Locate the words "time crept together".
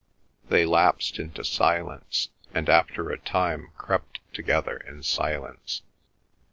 3.19-4.77